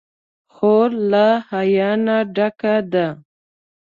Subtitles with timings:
[0.53, 3.07] خور له حیا نه ډکه ده.